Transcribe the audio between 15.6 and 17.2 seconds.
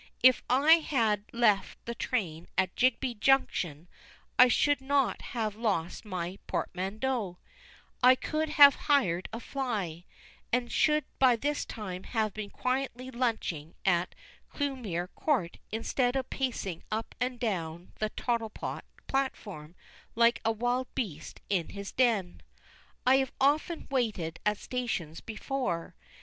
instead of pacing up